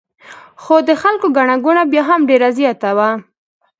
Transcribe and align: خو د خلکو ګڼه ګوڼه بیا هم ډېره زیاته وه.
خو 0.61 0.75
د 0.87 0.89
خلکو 1.01 1.27
ګڼه 1.37 1.55
ګوڼه 1.65 1.83
بیا 1.91 2.03
هم 2.09 2.21
ډېره 2.29 2.49
زیاته 2.59 2.89
وه. 2.97 3.09